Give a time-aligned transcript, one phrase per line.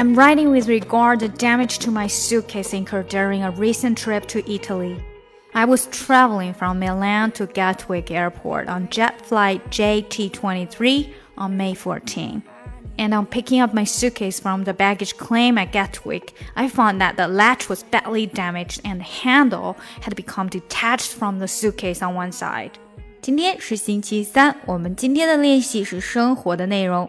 [0.00, 4.42] I'm writing with regard the damage to my suitcase incurred during a recent trip to
[4.50, 5.02] Italy.
[5.54, 12.42] I was traveling from Milan to Gatwick Airport on jet flight JT23 on May 14.
[12.98, 17.16] And on picking up my suitcase from the baggage claim at Gatwick, I found that
[17.16, 22.14] the latch was badly damaged and the handle had become detached from the suitcase on
[22.14, 22.72] one side.
[23.20, 27.08] 今天是星期三，我们今天的练习是生活的内容。